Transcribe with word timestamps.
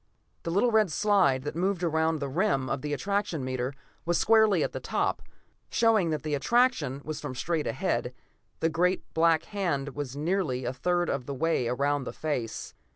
The 0.41 0.49
little 0.49 0.71
red 0.71 0.91
slide 0.91 1.43
that 1.43 1.55
moved 1.55 1.83
around 1.83 2.17
the 2.17 2.27
rim 2.27 2.71
of 2.71 2.81
the 2.81 2.91
attraction 2.91 3.45
meter 3.45 3.71
was 4.03 4.17
squarely 4.17 4.63
at 4.63 4.71
the 4.71 4.79
top, 4.79 5.21
showing 5.69 6.09
that 6.09 6.23
the 6.23 6.33
attraction 6.33 7.01
was 7.05 7.21
from 7.21 7.35
straight 7.35 7.67
ahead; 7.67 8.11
the 8.61 8.69
great 8.69 9.03
black 9.13 9.43
hand 9.43 9.89
was 9.89 10.15
nearly 10.17 10.65
a 10.65 10.73
third 10.73 11.07
of 11.07 11.27
the 11.27 11.35
way 11.35 11.67
around 11.67 12.05
the 12.05 12.13
face. 12.13 12.73